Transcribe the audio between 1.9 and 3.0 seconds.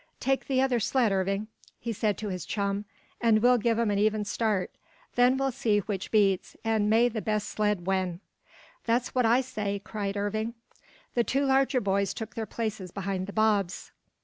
said to his chum,